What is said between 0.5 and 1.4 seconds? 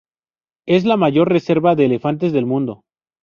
Es la mayor